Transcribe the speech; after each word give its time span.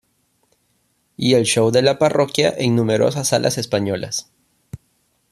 Y 1.15 1.35
"El 1.35 1.43
Show 1.43 1.69
de 1.69 1.83
la 1.83 1.99
Parroquia" 1.99 2.51
en 2.57 2.75
numerosas 2.75 3.27
salas 3.27 3.59
españolas. 3.59 4.31